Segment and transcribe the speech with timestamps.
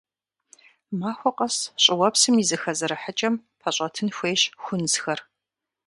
[0.99, 5.19] Махуэ къэс щӏыуэпсым и зэхэзэрыхьыкӏэм пэщӏэтын хуейщ хунзхэр.